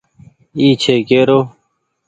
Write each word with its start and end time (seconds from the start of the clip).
اي 0.59 0.67
ڇي 0.81 0.95
ڪيرو۔ 1.09 1.39